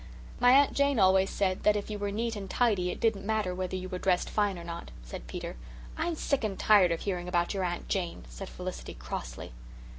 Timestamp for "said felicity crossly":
8.27-9.51